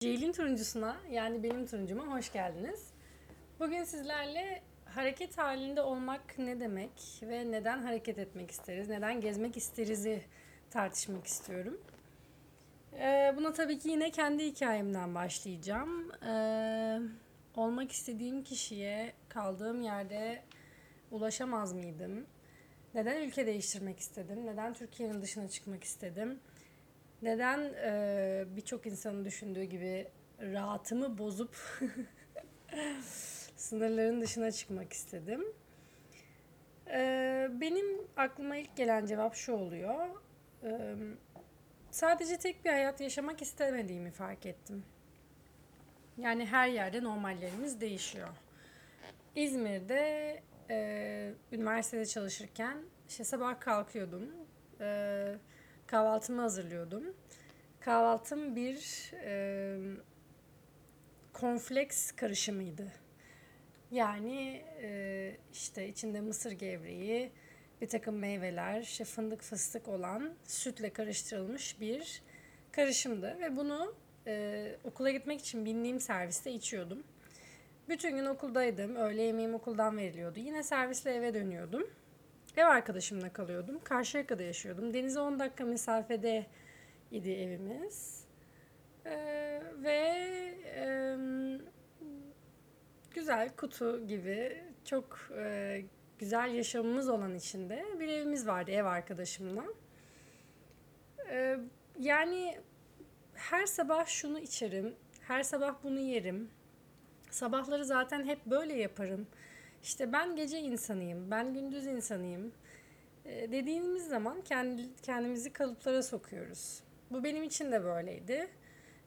[0.00, 2.90] Ceylin turuncusuna yani benim turuncuma hoş geldiniz.
[3.60, 6.90] Bugün sizlerle hareket halinde olmak ne demek
[7.22, 10.22] ve neden hareket etmek isteriz, neden gezmek isteriz'i
[10.70, 11.80] tartışmak istiyorum.
[12.92, 16.12] Ee, buna tabii ki yine kendi hikayemden başlayacağım.
[16.12, 16.98] Ee,
[17.56, 20.42] olmak istediğim kişiye kaldığım yerde
[21.10, 22.26] ulaşamaz mıydım?
[22.94, 24.46] Neden ülke değiştirmek istedim?
[24.46, 26.40] Neden Türkiye'nin dışına çıkmak istedim?
[27.22, 30.08] Neden e, birçok insanın düşündüğü gibi
[30.40, 31.56] rahatımı bozup
[33.56, 35.44] sınırların dışına çıkmak istedim?
[36.90, 40.08] E, benim aklıma ilk gelen cevap şu oluyor.
[40.62, 40.94] E,
[41.90, 44.84] sadece tek bir hayat yaşamak istemediğimi fark ettim.
[46.18, 48.28] Yani her yerde normallerimiz değişiyor.
[49.36, 52.78] İzmir'de e, üniversitede çalışırken
[53.08, 54.30] işte sabah kalkıyordum.
[54.80, 55.34] E,
[55.88, 57.04] kahvaltımı hazırlıyordum.
[57.80, 59.76] Kahvaltım bir e,
[61.32, 62.92] kornflakes karışımıydı.
[63.90, 67.30] Yani e, işte içinde mısır gevreği,
[67.80, 72.22] bir takım meyveler, işte fındık fıstık olan sütle karıştırılmış bir
[72.72, 73.36] karışımdı.
[73.40, 73.94] Ve bunu
[74.26, 77.02] e, okula gitmek için bindiğim serviste içiyordum.
[77.88, 78.96] Bütün gün okuldaydım.
[78.96, 80.40] Öğle yemeğim okuldan veriliyordu.
[80.40, 81.90] Yine servisle eve dönüyordum.
[82.58, 83.80] Ev arkadaşımla kalıyordum.
[83.84, 84.94] Karşıyaka'da yaşıyordum.
[84.94, 86.46] Denize 10 dakika mesafede
[87.10, 88.24] idi evimiz.
[89.06, 89.98] Ee, ve
[90.76, 91.16] e,
[93.10, 95.82] güzel kutu gibi çok e,
[96.18, 99.64] güzel yaşamımız olan içinde bir evimiz vardı ev arkadaşımla.
[101.30, 101.58] Ee,
[101.98, 102.58] yani
[103.34, 106.50] her sabah şunu içerim, her sabah bunu yerim.
[107.30, 109.26] Sabahları zaten hep böyle yaparım.
[109.82, 112.52] İşte ben gece insanıyım, ben gündüz insanıyım
[113.24, 116.82] e, dediğimiz zaman kendi, kendimizi kalıplara sokuyoruz.
[117.10, 118.48] Bu benim için de böyleydi.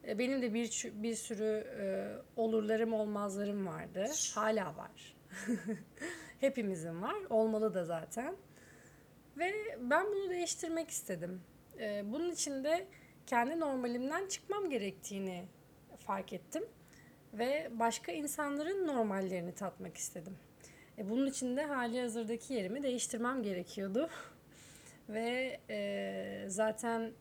[0.07, 1.85] E, benim de bir bir sürü e,
[2.35, 4.05] olurlarım, olmazlarım vardı.
[4.35, 5.15] Hala var.
[6.39, 7.15] Hepimizin var.
[7.29, 8.35] Olmalı da zaten.
[9.37, 11.41] Ve ben bunu değiştirmek istedim.
[12.03, 12.87] Bunun için de
[13.27, 15.45] kendi normalimden çıkmam gerektiğini
[15.97, 16.63] fark ettim
[17.33, 20.37] ve başka insanların normallerini tatmak istedim.
[21.01, 24.09] E, bunun için de hali hazırdaki yerimi değiştirmem gerekiyordu.
[25.09, 27.11] Ve e, zaten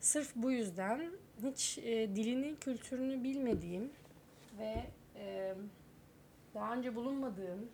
[0.00, 1.10] sırf bu yüzden
[1.42, 3.90] hiç e, dilini, kültürünü bilmediğim
[4.58, 4.84] ve
[5.16, 5.54] e,
[6.54, 7.70] daha önce bulunmadığım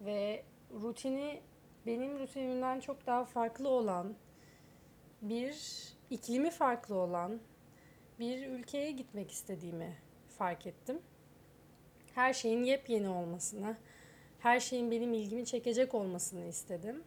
[0.00, 0.42] ve
[0.82, 1.40] rutini
[1.86, 4.14] benim rutinimden çok daha farklı olan
[5.22, 5.56] bir
[6.10, 7.40] iklimi farklı olan
[8.18, 9.96] bir ülkeye gitmek istediğimi
[10.38, 10.98] fark ettim.
[12.14, 13.76] Her şeyin yepyeni olmasını,
[14.42, 17.02] her şeyin benim ilgimi çekecek olmasını istedim.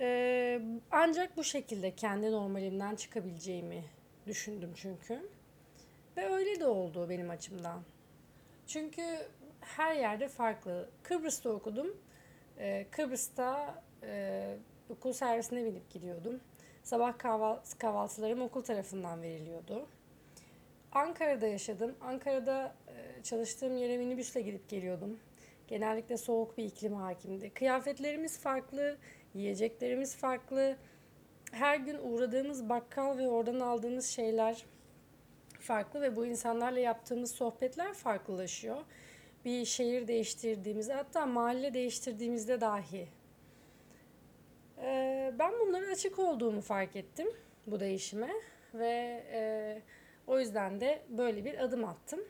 [0.00, 0.60] Ee,
[0.90, 3.84] ancak bu şekilde kendi normalimden çıkabileceğimi
[4.26, 5.28] düşündüm çünkü.
[6.16, 7.82] Ve öyle de oldu benim açımdan.
[8.66, 9.02] Çünkü
[9.60, 10.88] her yerde farklı.
[11.02, 11.96] Kıbrıs'ta okudum.
[12.58, 14.56] Ee, Kıbrıs'ta e,
[14.90, 16.40] okul servisine binip gidiyordum.
[16.82, 19.86] Sabah kahvaltı, kahvaltılarım okul tarafından veriliyordu.
[20.92, 21.94] Ankara'da yaşadım.
[22.00, 25.18] Ankara'da e, çalıştığım yere minibüsle gidip geliyordum.
[25.74, 27.50] Genellikle soğuk bir iklim hakimdi.
[27.50, 28.96] Kıyafetlerimiz farklı,
[29.34, 30.76] yiyeceklerimiz farklı.
[31.52, 34.64] Her gün uğradığımız bakkal ve oradan aldığımız şeyler
[35.60, 38.76] farklı ve bu insanlarla yaptığımız sohbetler farklılaşıyor.
[39.44, 43.08] Bir şehir değiştirdiğimizde hatta mahalle değiştirdiğimizde dahi.
[44.78, 47.28] Ee, ben bunlara açık olduğumu fark ettim
[47.66, 48.30] bu değişime
[48.74, 49.82] ve e,
[50.26, 52.20] o yüzden de böyle bir adım attım.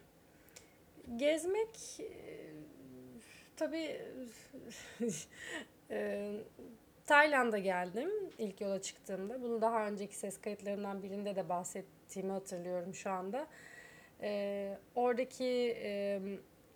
[1.16, 2.00] Gezmek
[3.56, 4.00] Tabii
[5.90, 6.30] e,
[7.06, 9.42] Tayland'a geldim ilk yola çıktığımda.
[9.42, 13.46] Bunu daha önceki ses kayıtlarımdan birinde de bahsettiğimi hatırlıyorum şu anda.
[14.22, 16.20] E, oradaki e,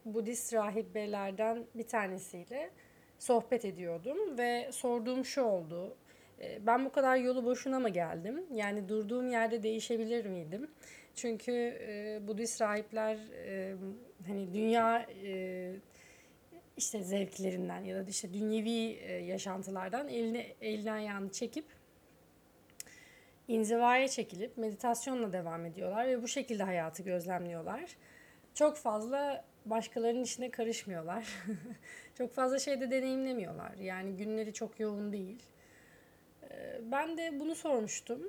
[0.05, 2.71] Budist rahiplerden bir tanesiyle
[3.19, 5.97] sohbet ediyordum ve sorduğum şu oldu.
[6.41, 8.47] E, ben bu kadar yolu boşuna mı geldim?
[8.55, 10.71] Yani durduğum yerde değişebilir miydim?
[11.15, 11.53] Çünkü
[11.89, 13.75] e, Budist rahipler e,
[14.27, 15.75] hani dünya e,
[16.79, 21.65] işte zevklerinden ya da işte dünyevi e, yaşantılardan elini elinden ayağını çekip
[23.49, 27.97] inzivaya çekilip meditasyonla devam ediyorlar ve bu şekilde hayatı gözlemliyorlar.
[28.55, 31.29] Çok fazla başkalarının işine karışmıyorlar.
[32.19, 33.75] çok fazla şeyde deneyimlemiyorlar.
[33.75, 35.43] Yani günleri çok yoğun değil.
[36.51, 38.23] E, ben de bunu sormuştum.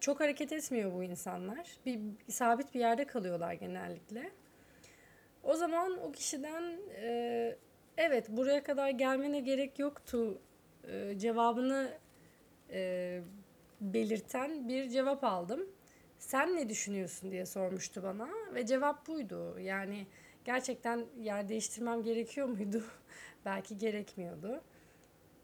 [0.00, 1.76] Çok hareket etmiyor bu insanlar.
[1.86, 4.30] Bir sabit bir yerde kalıyorlar genellikle.
[5.42, 7.56] O zaman o kişiden e,
[7.96, 10.38] evet buraya kadar gelmene gerek yoktu
[10.88, 11.90] e, cevabını
[12.70, 13.20] e,
[13.80, 15.60] belirten bir cevap aldım.
[16.18, 19.58] sen ne düşünüyorsun diye sormuştu bana ve cevap buydu.
[19.60, 20.06] Yani
[20.44, 22.84] gerçekten yer değiştirmem gerekiyor muydu?
[23.44, 24.60] Belki gerekmiyordu.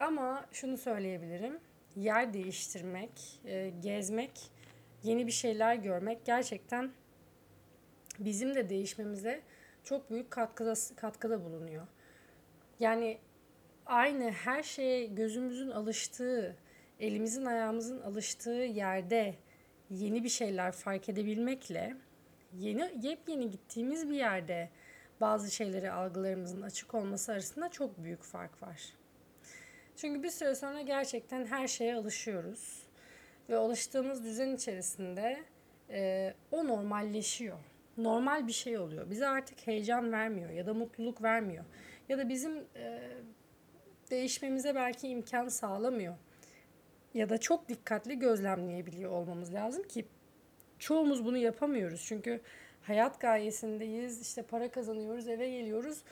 [0.01, 1.59] Ama şunu söyleyebilirim.
[1.97, 4.51] Yer değiştirmek, e, gezmek,
[5.03, 6.91] yeni bir şeyler görmek gerçekten
[8.19, 9.43] bizim de değişmemize
[9.89, 11.87] çok büyük katkıda katkıda bulunuyor.
[12.81, 13.19] Yani
[13.87, 16.57] aynı her şeye gözümüzün alıştığı,
[17.01, 19.35] elimizin ayağımızın alıştığı yerde
[19.91, 21.97] yeni bir şeyler fark edebilmekle
[22.59, 24.71] yeni yepyeni gittiğimiz bir yerde
[25.21, 28.95] bazı şeyleri algılarımızın açık olması arasında çok büyük fark var.
[29.97, 32.83] Çünkü bir süre sonra gerçekten her şeye alışıyoruz
[33.49, 35.43] ve alıştığımız düzen içerisinde
[35.91, 37.59] e, o normalleşiyor.
[37.99, 39.11] Normal bir şey oluyor.
[39.11, 41.65] Bize artık heyecan vermiyor ya da mutluluk vermiyor
[42.09, 43.01] ya da bizim e,
[44.11, 46.15] değişmemize belki imkan sağlamıyor
[47.15, 50.07] ya da çok dikkatli gözlemleyebiliyor olmamız lazım ki
[50.79, 52.05] çoğumuz bunu yapamıyoruz.
[52.07, 52.41] Çünkü
[52.83, 56.03] hayat gayesindeyiz, işte para kazanıyoruz, eve geliyoruz,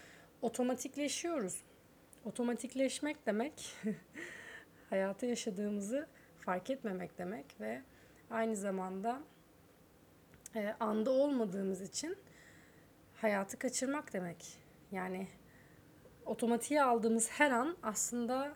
[0.42, 1.62] otomatikleşiyoruz.
[2.24, 3.74] Otomatikleşmek demek
[4.90, 6.06] hayatı yaşadığımızı
[6.40, 7.82] fark etmemek demek ve
[8.30, 9.22] aynı zamanda
[10.56, 12.16] e, anda olmadığımız için
[13.14, 14.58] hayatı kaçırmak demek.
[14.92, 15.28] Yani
[16.26, 18.54] otomatiğe aldığımız her an aslında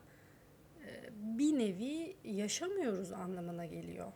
[1.15, 4.13] bir nevi yaşamıyoruz anlamına geliyor.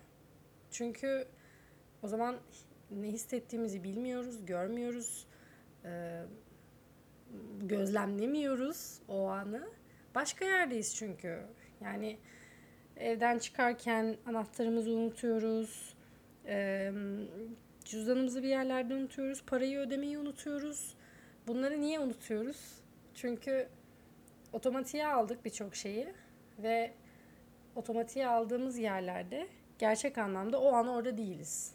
[0.71, 1.27] Çünkü
[2.03, 2.37] o zaman
[2.91, 5.27] ne hissettiğimizi bilmiyoruz, görmüyoruz,
[5.85, 6.23] e,
[7.63, 9.69] gözlemlemiyoruz o anı.
[10.15, 11.43] Başka yerdeyiz çünkü.
[11.81, 12.19] Yani
[12.97, 15.95] evden çıkarken anahtarımızı unutuyoruz,
[16.47, 16.93] e,
[17.85, 20.97] cüzdanımızı bir yerlerde unutuyoruz, parayı ödemeyi unutuyoruz.
[21.47, 22.79] Bunları niye unutuyoruz?
[23.15, 23.69] Çünkü
[24.53, 26.15] otomatiğe aldık birçok şeyi
[26.59, 26.93] ve
[27.77, 29.49] otomatiğe aldığımız yerlerde
[29.79, 31.75] gerçek anlamda o an orada değiliz.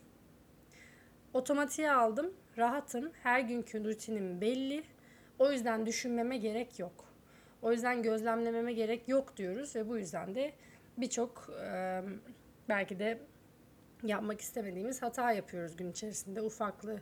[1.34, 4.84] Otomatiğe aldım, rahatım, her günkü rutinim belli.
[5.40, 7.06] O yüzden düşünmeme gerek yok.
[7.62, 10.54] O yüzden gözlemlememe gerek yok diyoruz ve bu yüzden de
[10.98, 11.50] birçok
[12.70, 13.20] belki de
[14.04, 17.02] yapmak istemediğimiz hata yapıyoruz gün içerisinde ufaklı,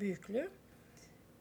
[0.00, 0.50] büyüklü.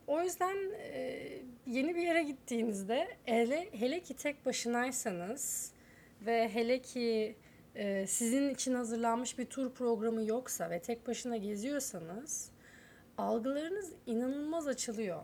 [0.08, 1.22] O yüzden e,
[1.68, 5.72] yeni bir yere gittiğinizde hele, hele ki tek başınaysanız
[6.26, 7.36] ve hele ki
[7.76, 12.52] e, sizin için hazırlanmış bir tur programı yoksa ve tek başına geziyorsanız
[13.18, 15.24] algılarınız inanılmaz açılıyor.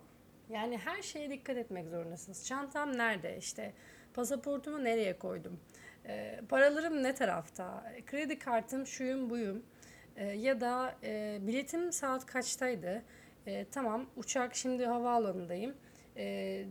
[0.49, 2.45] Yani her şeye dikkat etmek zorundasınız.
[2.45, 3.37] Çantam nerede?
[3.37, 3.73] İşte
[4.13, 5.59] pasaportumu nereye koydum?
[6.05, 7.93] E, paralarım ne tarafta?
[8.05, 9.63] Kredi kartım şuyum buyum.
[10.15, 13.03] E, ya da e, biletim saat kaçtaydı?
[13.47, 15.75] E, tamam uçak şimdi havaalanındayım.
[16.17, 16.65] E,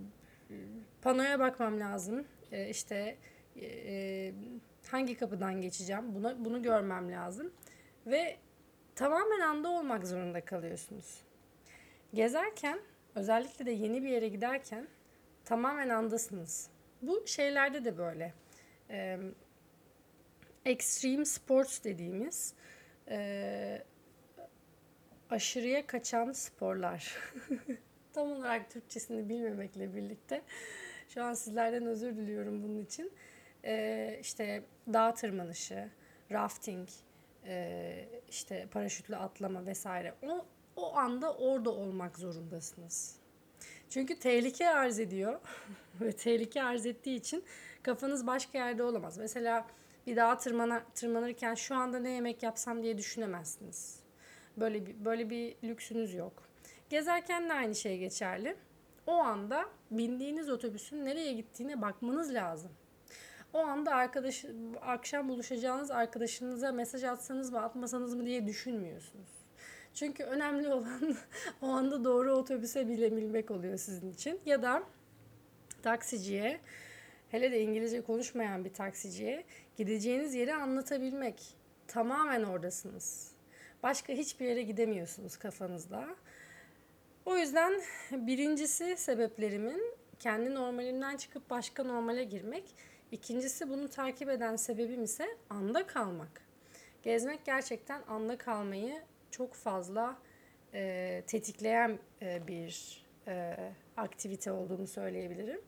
[1.02, 2.24] panoya bakmam lazım.
[2.52, 3.16] E, işte
[3.62, 4.32] e,
[4.90, 7.52] hangi kapıdan geçeceğim buna bunu görmem lazım
[8.06, 8.36] ve
[8.94, 11.22] tamamen anda olmak zorunda kalıyorsunuz.
[12.14, 12.80] Gezerken
[13.14, 14.88] özellikle de yeni bir yere giderken
[15.44, 16.70] tamamen andasınız.
[17.02, 18.34] Bu şeylerde de böyle.
[18.90, 19.18] E,
[20.64, 22.54] extreme sports dediğimiz
[23.08, 23.82] e,
[25.30, 27.16] aşırıya kaçan sporlar.
[28.12, 30.42] Tam olarak Türkçesini bilmemekle birlikte
[31.08, 33.12] şu an sizlerden özür diliyorum bunun için
[33.64, 35.88] e, işte dağ tırmanışı,
[36.30, 36.88] rafting,
[37.46, 40.14] e, işte paraşütle atlama vesaire.
[40.22, 40.46] O,
[40.76, 43.16] o anda orada olmak zorundasınız.
[43.90, 45.40] Çünkü tehlike arz ediyor
[46.00, 47.44] ve tehlike arz ettiği için
[47.82, 49.18] kafanız başka yerde olamaz.
[49.18, 49.66] Mesela
[50.06, 54.00] bir dağa tırmana, tırmanırken şu anda ne yemek yapsam diye düşünemezsiniz.
[54.56, 56.42] Böyle bir, böyle bir lüksünüz yok.
[56.90, 58.56] Gezerken de aynı şey geçerli.
[59.06, 62.70] O anda bindiğiniz otobüsün nereye gittiğine bakmanız lazım.
[63.52, 64.44] O anda arkadaş
[64.82, 69.28] akşam buluşacağınız arkadaşınıza mesaj atsanız mı atmasanız mı diye düşünmüyorsunuz.
[69.94, 71.16] Çünkü önemli olan
[71.62, 74.40] o anda doğru otobüse bilebilmek oluyor sizin için.
[74.46, 74.82] Ya da
[75.82, 76.60] taksiciye,
[77.30, 79.44] hele de İngilizce konuşmayan bir taksiciye
[79.76, 81.42] gideceğiniz yeri anlatabilmek.
[81.86, 83.32] Tamamen oradasınız.
[83.82, 86.16] Başka hiçbir yere gidemiyorsunuz kafanızda.
[87.24, 87.80] O yüzden
[88.12, 89.82] birincisi sebeplerimin
[90.18, 92.64] kendi normalimden çıkıp başka normale girmek.
[93.12, 96.42] İkincisi bunu takip eden sebebim ise anda kalmak.
[97.02, 100.18] Gezmek gerçekten anda kalmayı çok fazla
[100.74, 103.56] e, tetikleyen e, bir e,
[103.96, 105.60] aktivite olduğunu söyleyebilirim.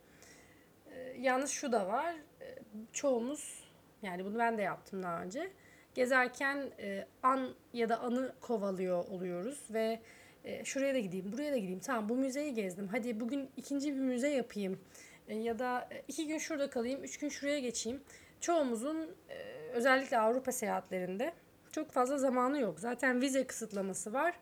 [1.19, 2.47] Yalnız şu da var, e,
[2.93, 3.65] çoğumuz
[4.03, 5.53] yani bunu ben de yaptım daha önce.
[5.95, 10.01] Gezerken e, an ya da anı kovalıyor oluyoruz ve
[10.45, 11.81] e, şuraya da gideyim, buraya da gideyim.
[11.81, 12.89] Tamam bu müzeyi gezdim.
[12.89, 14.81] Hadi bugün ikinci bir müze yapayım
[15.29, 18.03] e, ya da e, iki gün şurada kalayım, üç gün şuraya geçeyim.
[18.41, 19.35] Çoğumuzun e,
[19.73, 21.33] özellikle Avrupa seyahatlerinde
[21.73, 22.81] çok fazla zamanı yok.
[22.81, 24.35] Zaten vize kısıtlaması var.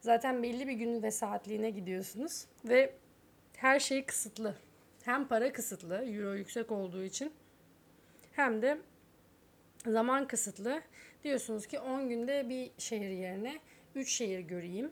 [0.00, 2.94] Zaten belli bir günü ve saatliğine gidiyorsunuz ve
[3.56, 4.54] her şey kısıtlı.
[5.04, 7.32] Hem para kısıtlı, euro yüksek olduğu için
[8.32, 8.78] hem de
[9.86, 10.82] zaman kısıtlı.
[11.24, 13.58] Diyorsunuz ki 10 günde bir şehir yerine
[13.94, 14.90] 3 şehir göreyim.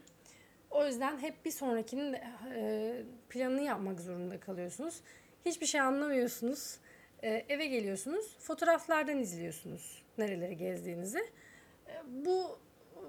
[0.70, 5.00] O yüzden hep bir sonrakinin e, planını yapmak zorunda kalıyorsunuz.
[5.46, 6.78] Hiçbir şey anlamıyorsunuz.
[7.22, 11.18] E, eve geliyorsunuz, fotoğraflardan izliyorsunuz nereleri gezdiğinizi.
[11.88, 12.58] E, bu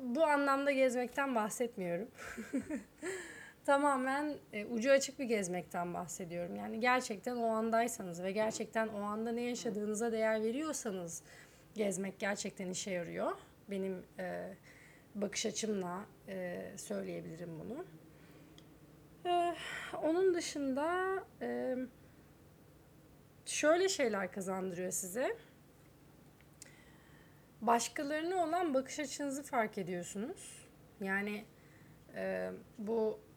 [0.02, 2.08] bu anlamda gezmekten bahsetmiyorum.
[3.70, 6.56] Tamamen e, ucu açık bir gezmekten bahsediyorum.
[6.56, 11.24] Yani gerçekten o andaysanız ve gerçekten o anda ne yaşadığınıza değer veriyorsanız
[11.76, 13.32] gezmek gerçekten işe yarıyor.
[13.70, 14.54] Benim e,
[15.16, 17.86] bakış açımla e, söyleyebilirim bunu.
[19.26, 19.56] E,
[20.04, 21.76] onun dışında e,
[23.46, 25.38] şöyle şeyler kazandırıyor size.
[27.62, 30.68] Başkalarına olan bakış açınızı fark ediyorsunuz.
[31.02, 31.46] Yani
[32.16, 33.29] e, bu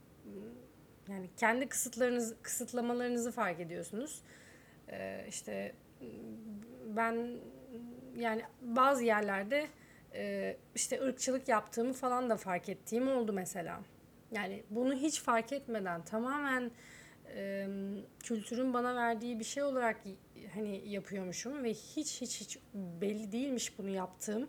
[1.09, 4.23] yani kendi kısıtlarınız kısıtlamalarınızı fark ediyorsunuz.
[4.89, 5.75] E, işte
[6.87, 7.37] ben
[8.17, 9.69] yani bazı yerlerde
[10.15, 13.81] e, işte ırkçılık yaptığımı falan da fark ettiğim oldu mesela.
[14.33, 16.71] Yani bunu hiç fark etmeden tamamen
[17.35, 17.67] e,
[18.25, 19.97] kültürün bana verdiği bir şey olarak
[20.55, 24.49] hani yapıyormuşum ve hiç hiç hiç belli değilmiş bunu yaptığım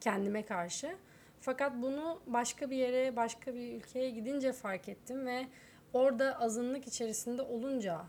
[0.00, 0.96] kendime karşı.
[1.44, 5.46] Fakat bunu başka bir yere, başka bir ülkeye gidince fark ettim ve
[5.92, 8.04] orada azınlık içerisinde olunca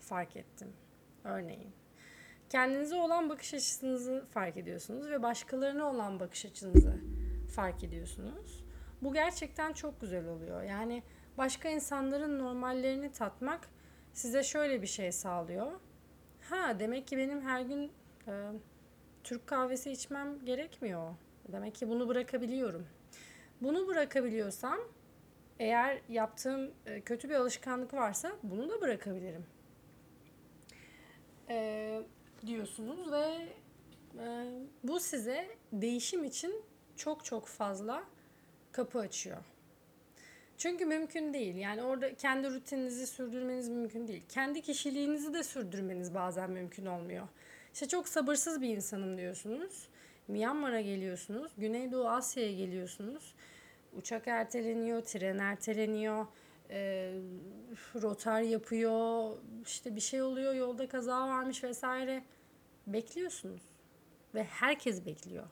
[0.00, 0.72] fark ettim.
[1.24, 1.72] Örneğin.
[2.48, 7.00] Kendinize olan bakış açınızı fark ediyorsunuz ve başkalarına olan bakış açınızı
[7.54, 8.64] fark ediyorsunuz.
[9.02, 10.62] Bu gerçekten çok güzel oluyor.
[10.62, 11.02] Yani
[11.38, 13.68] başka insanların normallerini tatmak
[14.12, 15.72] size şöyle bir şey sağlıyor.
[16.50, 17.92] Ha demek ki benim her gün
[18.28, 18.52] e,
[19.24, 21.14] Türk kahvesi içmem gerekmiyor.
[21.52, 22.86] Demek ki bunu bırakabiliyorum.
[23.62, 24.78] Bunu bırakabiliyorsam
[25.58, 29.46] eğer yaptığım e, kötü bir alışkanlık varsa bunu da bırakabilirim.
[31.48, 32.00] E,
[32.46, 33.48] diyorsunuz ve
[34.18, 34.50] e,
[34.82, 36.62] bu size değişim için
[36.96, 38.04] çok çok fazla
[38.72, 39.38] kapı açıyor.
[40.58, 41.56] Çünkü mümkün değil.
[41.56, 44.22] Yani orada kendi rutininizi sürdürmeniz mümkün değil.
[44.28, 47.28] Kendi kişiliğinizi de sürdürmeniz bazen mümkün olmuyor.
[47.74, 49.88] İşte çok sabırsız bir insanım diyorsunuz.
[50.28, 51.52] Myanmar'a geliyorsunuz.
[51.58, 53.34] Güneydoğu Asya'ya geliyorsunuz.
[53.92, 56.26] Uçak erteleniyor, tren erteleniyor,
[56.70, 57.12] e,
[58.02, 59.30] rotar yapıyor,
[59.66, 62.24] işte bir şey oluyor, yolda kaza varmış vesaire.
[62.86, 63.62] Bekliyorsunuz.
[64.34, 65.46] Ve herkes bekliyor.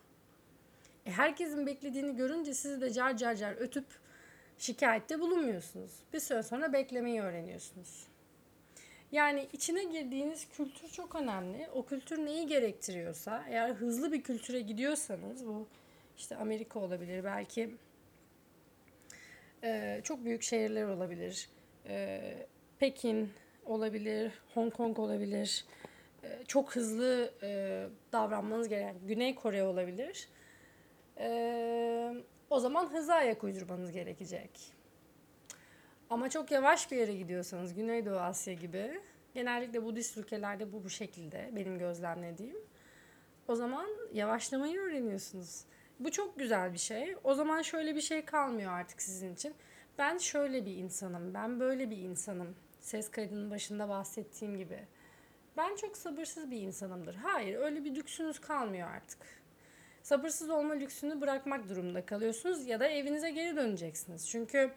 [1.06, 3.86] E, herkesin beklediğini görünce sizi de car car car ötüp
[4.58, 5.92] şikayette bulunmuyorsunuz.
[6.12, 8.06] Bir süre sonra beklemeyi öğreniyorsunuz.
[9.14, 11.68] Yani içine girdiğiniz kültür çok önemli.
[11.74, 15.66] O kültür neyi gerektiriyorsa, eğer hızlı bir kültüre gidiyorsanız bu
[16.16, 17.70] işte Amerika olabilir, belki
[19.62, 21.48] e, çok büyük şehirler olabilir.
[21.88, 22.20] E,
[22.78, 23.32] Pekin
[23.64, 25.64] olabilir, Hong Kong olabilir.
[26.24, 30.28] E, çok hızlı e, davranmanız gereken Güney Kore olabilir.
[31.18, 32.14] E,
[32.50, 34.73] o zaman hıza ayak uydurmanız gerekecek.
[36.14, 39.00] Ama çok yavaş bir yere gidiyorsanız Güneydoğu Asya gibi
[39.34, 42.56] genellikle Budist ülkelerde bu bu şekilde benim gözlemlediğim.
[43.48, 45.64] O zaman yavaşlamayı öğreniyorsunuz.
[46.00, 47.16] Bu çok güzel bir şey.
[47.24, 49.54] O zaman şöyle bir şey kalmıyor artık sizin için.
[49.98, 52.56] Ben şöyle bir insanım, ben böyle bir insanım.
[52.80, 54.78] Ses kaydının başında bahsettiğim gibi.
[55.56, 57.14] Ben çok sabırsız bir insanımdır.
[57.14, 59.18] Hayır, öyle bir lüksünüz kalmıyor artık.
[60.02, 64.28] Sabırsız olma lüksünü bırakmak durumunda kalıyorsunuz ya da evinize geri döneceksiniz.
[64.28, 64.70] Çünkü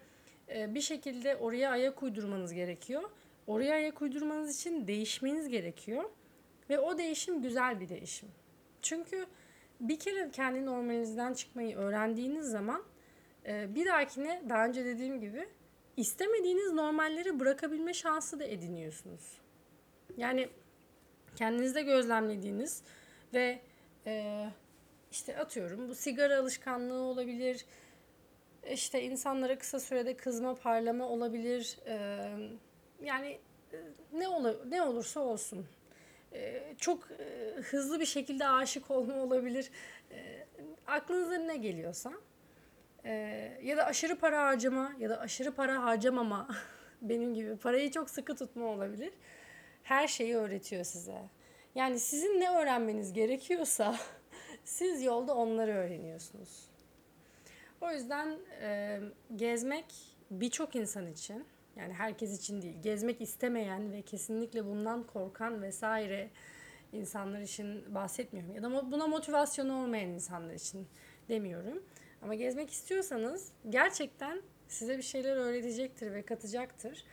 [0.48, 3.10] bir şekilde oraya ayak uydurmanız gerekiyor.
[3.46, 6.04] Oraya ayak uydurmanız için değişmeniz gerekiyor.
[6.70, 8.28] Ve o değişim güzel bir değişim.
[8.82, 9.26] Çünkü
[9.80, 12.82] bir kere kendi normalinizden çıkmayı öğrendiğiniz zaman
[13.46, 15.48] e, bir dahakine daha önce dediğim gibi
[15.96, 19.40] istemediğiniz normalleri bırakabilme şansı da ediniyorsunuz.
[20.16, 20.48] Yani
[21.36, 22.82] kendinizde gözlemlediğiniz
[23.34, 23.60] ve
[24.06, 24.44] e,
[25.10, 27.64] işte atıyorum bu sigara alışkanlığı olabilir,
[28.72, 31.78] işte insanlara kısa sürede kızma, parlama olabilir.
[31.86, 32.18] Ee,
[33.02, 33.38] yani
[33.72, 33.76] e,
[34.12, 35.66] ne olur ne olursa olsun.
[36.32, 39.70] Ee, çok e, hızlı bir şekilde aşık olma olabilir.
[40.12, 40.46] Ee,
[40.86, 42.12] aklınıza ne geliyorsa.
[43.04, 46.48] Ee, ya da aşırı para harcama ya da aşırı para harcamama
[47.02, 49.12] benim gibi parayı çok sıkı tutma olabilir.
[49.82, 51.22] Her şeyi öğretiyor size.
[51.74, 53.96] Yani sizin ne öğrenmeniz gerekiyorsa
[54.64, 56.67] siz yolda onları öğreniyorsunuz.
[57.80, 59.00] O yüzden e,
[59.36, 59.84] gezmek
[60.30, 61.44] birçok insan için
[61.76, 66.30] yani herkes için değil gezmek istemeyen ve kesinlikle bundan korkan vesaire
[66.92, 68.54] insanlar için bahsetmiyorum.
[68.54, 70.86] Ya da buna motivasyonu olmayan insanlar için
[71.28, 71.82] demiyorum.
[72.22, 77.04] Ama gezmek istiyorsanız gerçekten size bir şeyler öğretecektir ve katacaktır.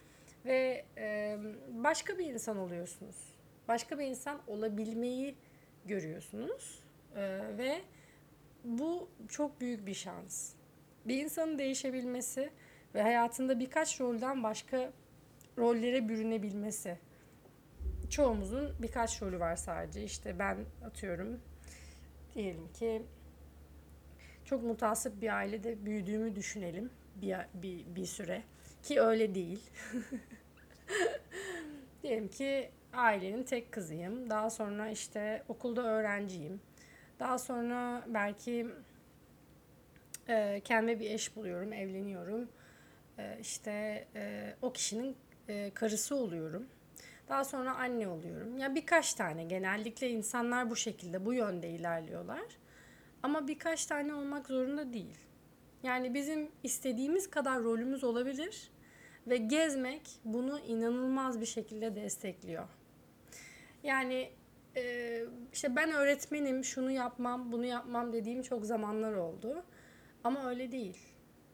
[0.45, 1.37] Ve e,
[1.69, 3.15] başka bir insan oluyorsunuz.
[3.67, 5.35] Başka bir insan olabilmeyi
[5.85, 6.79] görüyorsunuz.
[7.15, 7.21] E,
[7.57, 7.81] ve
[8.63, 10.54] bu çok büyük bir şans.
[11.05, 12.49] Bir insanın değişebilmesi
[12.95, 14.91] ve hayatında birkaç rolden başka
[15.57, 16.97] rollere bürünebilmesi.
[18.09, 20.03] Çoğumuzun birkaç rolü var sadece.
[20.03, 21.39] İşte ben atıyorum
[22.35, 23.01] diyelim ki
[24.45, 28.41] çok mutasip bir ailede büyüdüğümü düşünelim bir, bir, bir süre.
[28.83, 29.59] Ki öyle değil.
[32.03, 34.29] diyelim ki ailenin tek kızıyım.
[34.29, 36.61] Daha sonra işte okulda öğrenciyim.
[37.19, 38.67] Daha sonra belki
[40.29, 42.49] e, kendime bir eş buluyorum, evleniyorum.
[43.17, 45.15] E, işte e, o kişinin
[45.47, 46.67] e, karısı oluyorum.
[47.29, 48.57] Daha sonra anne oluyorum.
[48.57, 52.45] Ya birkaç tane genellikle insanlar bu şekilde bu yönde ilerliyorlar.
[53.23, 55.17] Ama birkaç tane olmak zorunda değil.
[55.83, 58.71] Yani bizim istediğimiz kadar rolümüz olabilir
[59.27, 62.67] ve gezmek bunu inanılmaz bir şekilde destekliyor.
[63.83, 64.29] Yani
[64.77, 69.63] e, işte ben öğretmenim, şunu yapmam, bunu yapmam dediğim çok zamanlar oldu.
[70.25, 70.97] Ama öyle değil.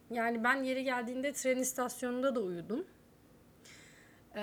[0.10, 2.86] Yani ben yeri geldiğinde tren istasyonunda da uyudum.
[4.36, 4.42] Ee,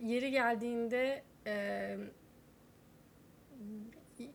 [0.00, 1.96] yeri geldiğinde e,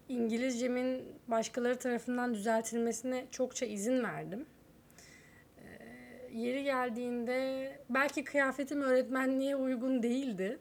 [0.10, 4.46] İngilizcemin başkaları tarafından düzeltilmesine çokça izin verdim.
[5.58, 5.64] Ee,
[6.34, 10.60] yeri geldiğinde belki kıyafetim öğretmenliğe uygun değildi.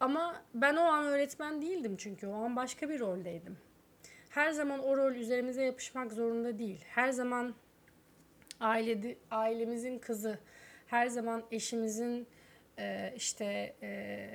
[0.00, 3.56] Ama ben o an öğretmen değildim çünkü o an başka bir roldeydim.
[4.28, 6.84] Her zaman o rol üzerimize yapışmak zorunda değil.
[6.88, 7.54] Her zaman
[8.60, 10.38] aile ailemizin kızı,
[10.86, 12.26] her zaman eşimizin
[12.78, 14.30] e, işte e,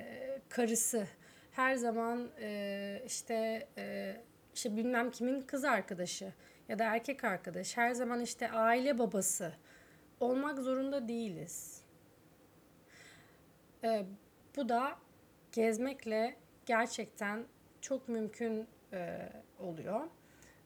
[0.50, 1.08] karısı,
[1.52, 4.16] her zaman e, işte e,
[4.56, 6.34] işte bilmem kimin kız arkadaşı
[6.70, 9.54] ya da erkek arkadaş, her zaman işte aile babası
[10.20, 11.82] olmak zorunda değiliz.
[13.84, 14.06] E,
[14.55, 14.96] bu da
[15.51, 17.46] gezmekle gerçekten
[17.82, 19.29] çok mümkün e,
[19.60, 20.01] oluyor.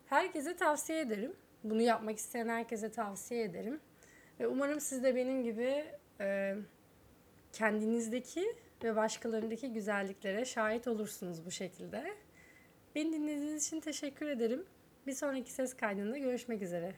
[0.06, 1.36] Herkese tavsiye ederim.
[1.63, 3.80] Bunu yapmak isteyen herkese tavsiye ederim.
[4.39, 5.86] Ve umarım siz de benim gibi
[6.19, 6.56] e,
[7.54, 12.13] kendinizdeki ve başkalarındaki güzelliklere şahit olursunuz bu şekilde.
[12.95, 14.65] Beni dinlediğiniz için teşekkür ederim.
[15.08, 16.93] Bir sonraki ses kaydında görüşmek üzere.